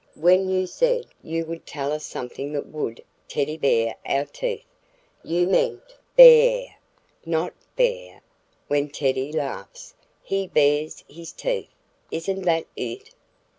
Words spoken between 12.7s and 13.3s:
it?"